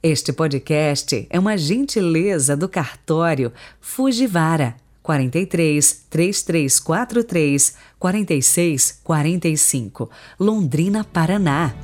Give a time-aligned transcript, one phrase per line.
[0.00, 10.08] Este podcast é uma gentileza do cartório Fujivara 43 3343 46 45,
[10.38, 11.74] Londrina, Paraná.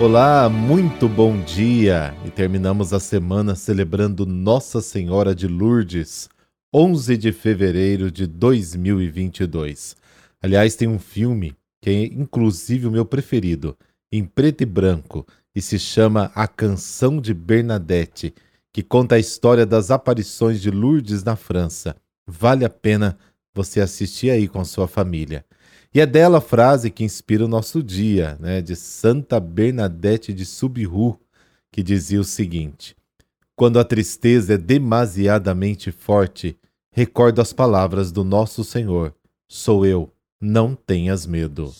[0.00, 2.12] Olá, muito bom dia!
[2.24, 6.28] E terminamos a semana celebrando Nossa Senhora de Lourdes
[6.78, 9.96] 11 de fevereiro de 2022.
[10.42, 13.74] Aliás, tem um filme que é inclusive o meu preferido,
[14.12, 18.34] em preto e branco, e se chama A Canção de Bernadette,
[18.74, 21.96] que conta a história das aparições de Lourdes na França.
[22.26, 23.16] Vale a pena
[23.54, 25.46] você assistir aí com sua família.
[25.94, 30.44] E é dela a frase que inspira o nosso dia, né, de Santa Bernadette de
[30.44, 31.18] Subiru,
[31.72, 32.94] que dizia o seguinte:
[33.54, 36.54] Quando a tristeza é demasiadamente forte,
[36.96, 39.12] recordo as palavras do nosso Senhor:
[39.46, 40.10] Sou eu,
[40.40, 41.70] não tenhas medo.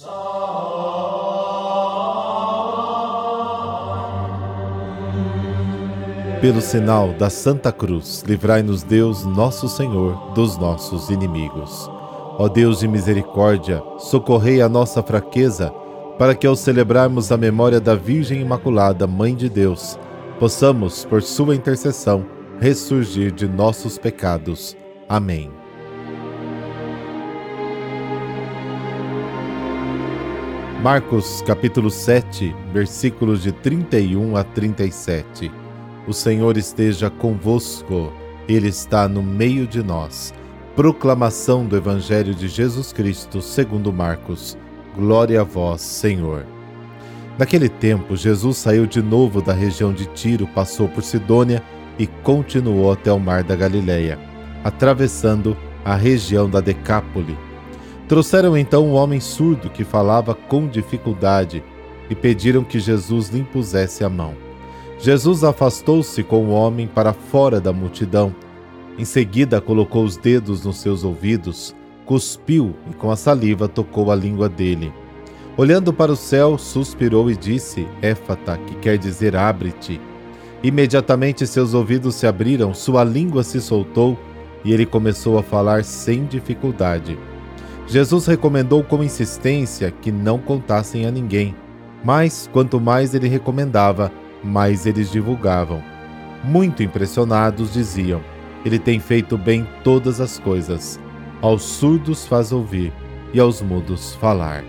[6.43, 11.91] Pelo sinal da Santa Cruz, livrai-nos Deus, nosso Senhor, dos nossos inimigos.
[12.39, 15.71] Ó Deus de misericórdia, socorrei a nossa fraqueza,
[16.19, 19.99] para que ao celebrarmos a memória da Virgem Imaculada, Mãe de Deus,
[20.39, 22.27] possamos, por sua intercessão,
[22.61, 24.77] ressurgir de nossos pecados
[25.09, 25.51] Amém.
[30.83, 35.51] Marcos capítulo 7, versículos de 31 a 37.
[36.09, 38.13] O Senhor esteja convosco,
[38.49, 40.35] Ele está no meio de nós.
[40.75, 44.59] Proclamação do Evangelho de Jesus Cristo, segundo Marcos.
[44.95, 46.45] Glória a vós, Senhor.
[47.39, 51.63] Naquele tempo, Jesus saiu de novo da região de Tiro, passou por Sidônia
[51.99, 54.36] e continuou até o mar da Galileia
[54.67, 57.39] atravessando a região da Decápole.
[58.09, 61.63] Trouxeram então um homem surdo que falava com dificuldade
[62.11, 64.35] e pediram que Jesus lhe impusesse a mão.
[64.99, 68.35] Jesus afastou-se com o homem para fora da multidão.
[68.99, 71.73] Em seguida, colocou os dedos nos seus ouvidos,
[72.05, 74.93] cuspiu e com a saliva tocou a língua dele.
[75.57, 80.01] Olhando para o céu, suspirou e disse: Éfata, que quer dizer abre-te.
[80.61, 84.19] Imediatamente seus ouvidos se abriram, sua língua se soltou
[84.67, 87.17] e ele começou a falar sem dificuldade.
[87.87, 91.55] Jesus recomendou com insistência que não contassem a ninguém,
[92.05, 94.11] mas quanto mais ele recomendava,
[94.43, 95.81] mais eles divulgavam.
[96.43, 98.21] Muito impressionados, diziam:
[98.65, 100.99] Ele tem feito bem todas as coisas.
[101.41, 102.93] Aos surdos faz ouvir
[103.33, 104.65] e aos mudos falar.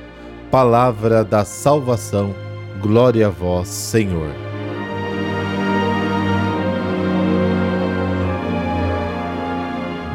[0.52, 2.36] Palavra da salvação,
[2.80, 4.57] glória a vós, Senhor.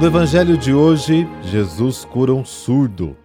[0.02, 3.16] No Evangelho de hoje, Jesus cura um surdo.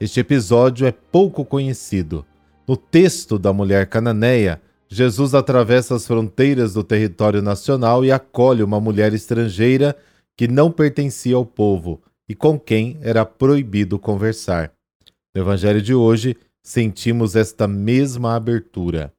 [0.00, 2.24] Este episódio é pouco conhecido.
[2.66, 8.80] No texto da mulher cananeia, Jesus atravessa as fronteiras do território nacional e acolhe uma
[8.80, 9.94] mulher estrangeira
[10.34, 14.72] que não pertencia ao povo e com quem era proibido conversar.
[15.34, 19.12] No Evangelho de hoje, sentimos esta mesma abertura.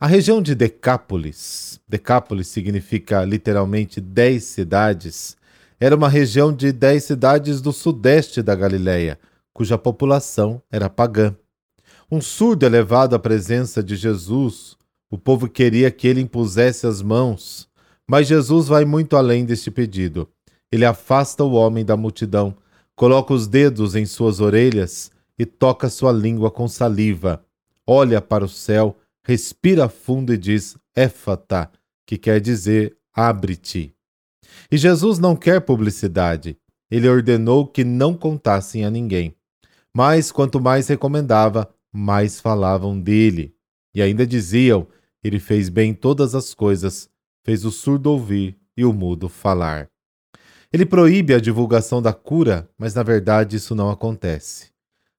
[0.00, 5.36] A região de Decápolis, Decápolis significa literalmente dez cidades,
[5.80, 9.18] era uma região de dez cidades do sudeste da Galiléia,
[9.54, 11.34] cuja população era pagã.
[12.12, 14.76] Um surdo é levado à presença de Jesus.
[15.10, 17.66] O povo queria que ele impusesse as mãos,
[18.06, 20.28] mas Jesus vai muito além deste pedido.
[20.70, 22.54] Ele afasta o homem da multidão,
[22.94, 27.42] coloca os dedos em suas orelhas e toca sua língua com saliva.
[27.86, 31.70] Olha para o céu, respira fundo e diz: Éfata,
[32.06, 33.94] que quer dizer abre-te.
[34.70, 36.56] E Jesus não quer publicidade.
[36.90, 39.34] Ele ordenou que não contassem a ninguém.
[39.94, 43.54] Mas quanto mais recomendava, mais falavam dele.
[43.94, 44.86] E ainda diziam:
[45.22, 47.08] ele fez bem todas as coisas,
[47.44, 49.90] fez o surdo ouvir e o mudo falar.
[50.72, 54.70] Ele proíbe a divulgação da cura, mas na verdade isso não acontece.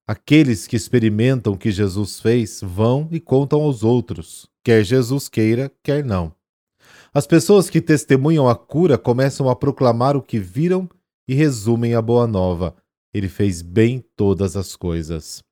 [0.06, 5.70] Aqueles que experimentam o que Jesus fez vão e contam aos outros, quer Jesus queira,
[5.82, 6.34] quer não.
[7.14, 10.88] As pessoas que testemunham a cura começam a proclamar o que viram
[11.28, 12.74] e resumem a boa nova.
[13.12, 15.44] Ele fez bem todas as coisas.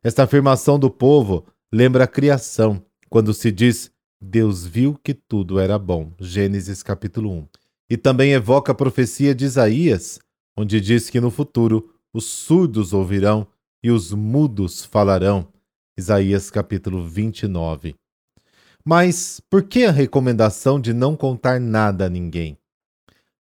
[0.00, 2.80] Esta afirmação do povo lembra a criação,
[3.10, 6.12] quando se diz Deus viu que tudo era bom.
[6.20, 7.48] Gênesis capítulo 1.
[7.90, 10.20] E também evoca a profecia de Isaías,
[10.56, 13.44] onde diz que no futuro os surdos ouvirão
[13.82, 15.48] e os mudos falarão.
[15.96, 17.96] Isaías capítulo 29.
[18.90, 22.56] Mas por que a recomendação de não contar nada a ninguém?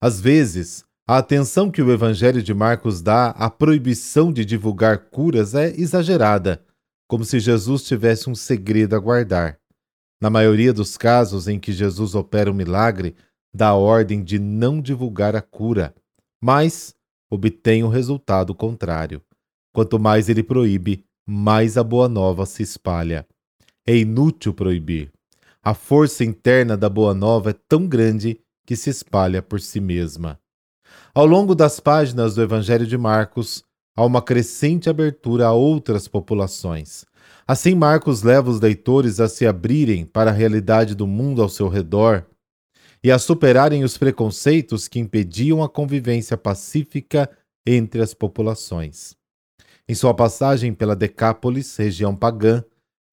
[0.02, 5.56] Às vezes, A atenção que o Evangelho de Marcos dá à proibição de divulgar curas
[5.56, 6.62] é exagerada,
[7.08, 9.58] como se Jesus tivesse um segredo a guardar.
[10.22, 13.16] Na maioria dos casos em que Jesus opera um milagre,
[13.56, 15.96] dá a ordem de não divulgar a cura,
[16.44, 16.94] mas
[17.32, 19.22] obtém o resultado contrário.
[19.74, 23.26] Quanto mais ele proíbe, mais a boa nova se espalha.
[23.88, 25.10] É inútil proibir.
[25.64, 30.40] A força interna da boa nova é tão grande que se espalha por si mesma.
[31.14, 33.64] Ao longo das páginas do Evangelho de Marcos,
[33.96, 37.06] há uma crescente abertura a outras populações.
[37.48, 41.68] Assim, Marcos leva os leitores a se abrirem para a realidade do mundo ao seu
[41.68, 42.26] redor
[43.04, 47.30] e a superarem os preconceitos que impediam a convivência pacífica
[47.66, 49.16] entre as populações.
[49.88, 52.64] Em sua passagem pela Decápolis, região pagã,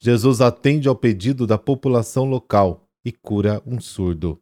[0.04, 4.38] Jesus atende ao pedido da população local e cura um surdo.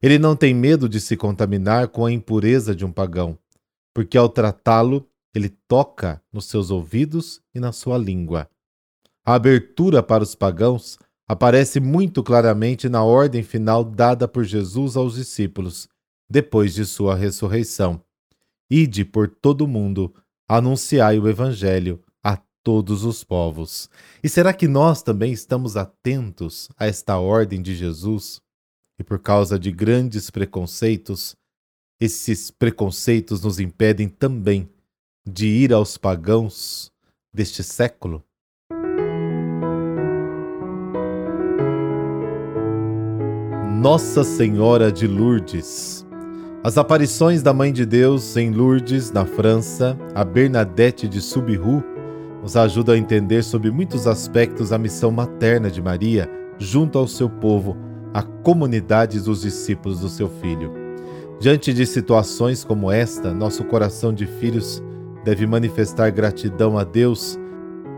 [0.00, 3.36] Ele não tem medo de se contaminar com a impureza de um pagão,
[3.92, 5.04] porque ao tratá-lo,
[5.34, 8.48] ele toca nos seus ouvidos e na sua língua.
[9.26, 10.96] A abertura para os pagãos
[11.26, 15.88] aparece muito claramente na ordem final dada por Jesus aos discípulos,
[16.30, 18.00] depois de sua ressurreição.
[18.70, 20.14] Ide por todo o mundo,
[20.48, 22.00] anunciai o Evangelho
[22.62, 23.88] todos os povos.
[24.22, 28.40] E será que nós também estamos atentos a esta ordem de Jesus?
[29.00, 31.34] e por causa de grandes preconceitos,
[31.98, 34.68] esses preconceitos nos impedem também
[35.26, 36.92] de ir aos pagãos
[37.32, 38.22] deste século?
[43.80, 46.06] Nossa Senhora de Lourdes.
[46.62, 51.82] As aparições da Mãe de Deus em Lourdes, na França, a Bernadette de Subiru,
[52.42, 56.28] nos ajudam a entender sobre muitos aspectos a missão materna de Maria
[56.58, 57.76] junto ao seu povo
[58.12, 60.72] a comunidade dos discípulos do seu filho.
[61.40, 64.82] Diante de situações como esta, nosso coração de filhos
[65.24, 67.38] deve manifestar gratidão a Deus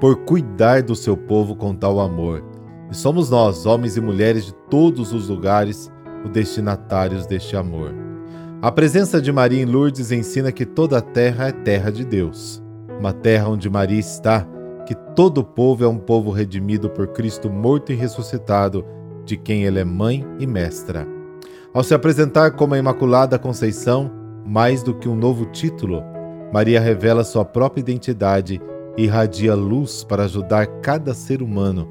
[0.01, 2.45] por cuidar do seu povo com tal amor.
[2.91, 5.91] E somos nós, homens e mulheres de todos os lugares,
[6.25, 7.93] os destinatários deste amor.
[8.61, 12.62] A presença de Maria em Lourdes ensina que toda a terra é terra de Deus.
[13.03, 14.47] Uma terra onde Maria está,
[14.87, 18.85] que todo povo é um povo redimido por Cristo morto e ressuscitado
[19.25, 21.05] de quem ele é mãe e mestra.
[21.75, 24.09] Ao se apresentar como a Imaculada Conceição,
[24.47, 26.01] mais do que um novo título,
[26.53, 28.63] Maria revela sua própria identidade
[28.97, 31.89] e irradia luz para ajudar cada ser humano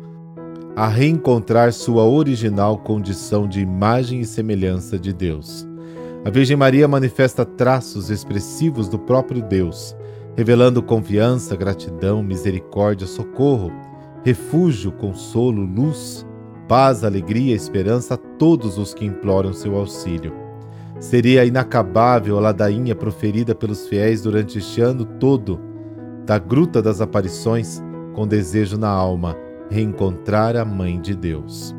[0.78, 5.68] a reencontrar sua original condição de imagem e semelhança de Deus.
[6.24, 9.94] A Virgem Maria manifesta traços expressivos do próprio Deus,
[10.36, 13.72] revelando confiança, gratidão, misericórdia, socorro,
[14.24, 16.25] refúgio, consolo, luz
[16.72, 20.33] paz, alegria, esperança a todos os que imploram seu auxílio.
[21.01, 25.60] Seria inacabável a ladainha proferida pelos fiéis durante este ano todo,
[26.25, 29.36] da Gruta das Aparições, com desejo na alma,
[29.69, 31.75] reencontrar a Mãe de Deus.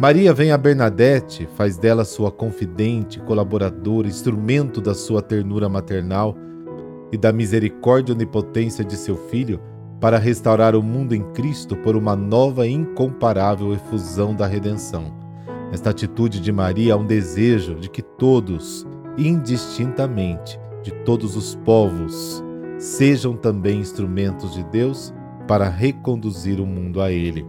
[0.00, 6.34] Maria vem a Bernadette, faz dela sua confidente, colaboradora, instrumento da sua ternura maternal
[7.12, 9.60] e da misericórdia e onipotência de seu filho
[10.00, 15.14] para restaurar o mundo em Cristo por uma nova e incomparável efusão da redenção.
[15.72, 18.86] Esta atitude de Maria é um desejo de que todos,
[19.16, 22.44] indistintamente, de todos os povos,
[22.78, 25.12] sejam também instrumentos de Deus
[25.48, 27.46] para reconduzir o mundo a Ele.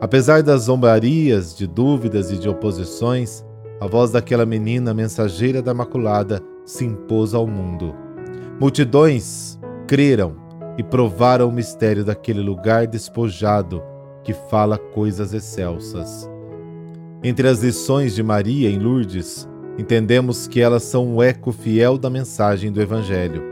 [0.00, 3.44] Apesar das zombarias, de dúvidas e de oposições,
[3.80, 7.94] a voz daquela menina mensageira da Imaculada se impôs ao mundo.
[8.60, 10.36] Multidões creram
[10.78, 13.82] e provaram o mistério daquele lugar despojado
[14.22, 16.30] que fala coisas excelsas.
[17.24, 22.10] Entre as lições de Maria em Lourdes, entendemos que elas são um eco fiel da
[22.10, 23.42] mensagem do Evangelho.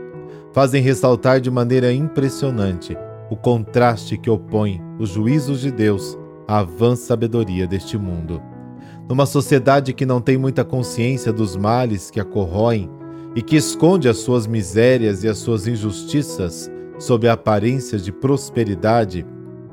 [0.53, 2.97] Fazem ressaltar de maneira impressionante
[3.29, 6.17] o contraste que opõe os juízos de Deus
[6.47, 8.41] à vã sabedoria deste mundo.
[9.07, 12.89] Numa sociedade que não tem muita consciência dos males que a corroem
[13.35, 16.69] e que esconde as suas misérias e as suas injustiças,
[16.99, 19.25] sob a aparência de prosperidade,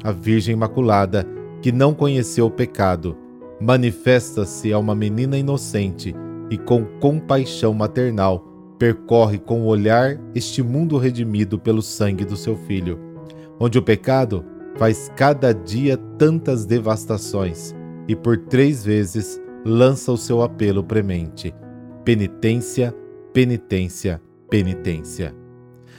[0.03, 1.27] a Virgem Imaculada,
[1.61, 3.17] que não conheceu o pecado,
[3.61, 6.15] manifesta-se a uma menina inocente
[6.51, 8.45] e com compaixão maternal
[8.79, 12.99] percorre com o olhar este mundo redimido pelo sangue do seu filho,
[13.59, 14.45] onde o pecado
[14.77, 17.75] faz cada dia tantas devastações
[18.07, 21.53] e por três vezes lança o seu apelo premente:
[22.05, 22.95] penitência,
[23.39, 25.33] penitência, penitência.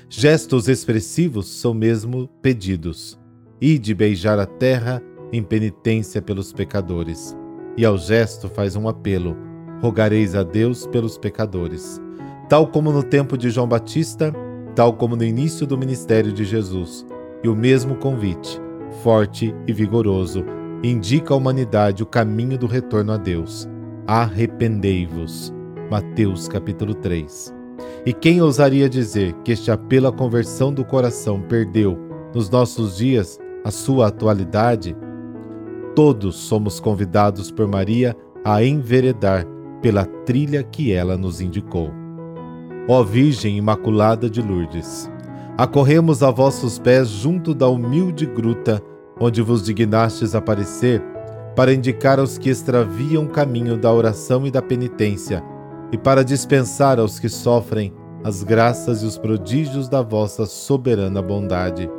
[0.10, 3.18] Gestos expressivos são mesmo pedidos.
[3.62, 7.34] E de beijar a terra em penitência pelos pecadores.
[7.78, 9.38] E ao gesto faz um apelo:
[9.82, 12.02] rogareis a Deus pelos pecadores.
[12.50, 14.34] tal como no tempo de João Batista,
[14.76, 17.06] tal como no início do ministério de Jesus.
[17.42, 18.60] E o mesmo convite,
[19.02, 20.44] forte e vigoroso,
[20.84, 23.66] indica à humanidade o caminho do retorno a Deus.
[24.06, 25.58] Arrependei-vos.
[25.90, 27.54] Mateus capítulo 3.
[28.06, 31.98] E quem ousaria dizer que este apelo à conversão do coração perdeu,
[32.34, 34.96] nos nossos dias, a sua atualidade?
[35.96, 38.16] Todos somos convidados por Maria
[38.46, 39.46] a enveredar
[39.82, 41.92] pela trilha que ela nos indicou.
[42.88, 45.10] Ó Virgem Imaculada de Lourdes,
[45.58, 48.82] acorremos a vossos pés junto da humilde gruta
[49.20, 51.02] onde vos dignastes aparecer,
[51.56, 55.44] para indicar aos que extraviam o caminho da oração e da penitência,
[55.92, 57.94] e para dispensar aos que sofrem
[58.24, 61.90] as graças e os prodígios da vossa soberana bondade.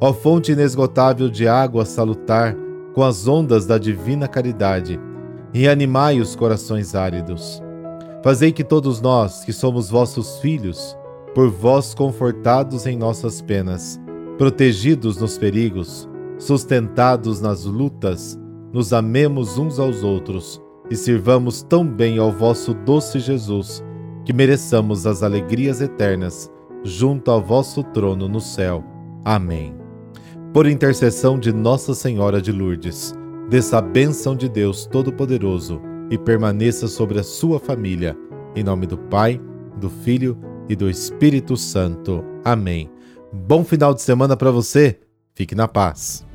[0.00, 2.56] Ó fonte inesgotável de água salutar,
[2.94, 4.98] com as ondas da divina caridade,
[5.52, 7.62] reanimai os corações áridos.
[8.22, 10.96] Fazei que todos nós, que somos vossos filhos,
[11.34, 14.00] por vós confortados em nossas penas,
[14.38, 16.08] protegidos nos perigos,
[16.38, 18.38] sustentados nas lutas,
[18.72, 23.82] nos amemos uns aos outros e sirvamos tão bem ao vosso doce Jesus,
[24.24, 26.50] que mereçamos as alegrias eternas
[26.82, 28.84] junto ao vosso trono no céu.
[29.24, 29.74] Amém.
[30.52, 33.14] Por intercessão de Nossa Senhora de Lourdes,
[33.48, 35.80] desça a bênção de Deus Todo-Poderoso
[36.10, 38.16] e permaneça sobre a sua família.
[38.56, 39.40] Em nome do Pai,
[39.78, 40.36] do Filho
[40.68, 42.24] e do Espírito Santo.
[42.44, 42.90] Amém.
[43.32, 44.98] Bom final de semana para você.
[45.34, 46.29] Fique na paz.